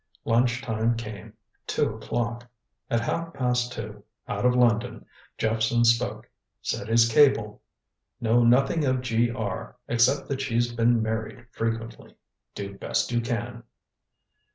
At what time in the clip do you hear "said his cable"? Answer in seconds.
6.59-7.61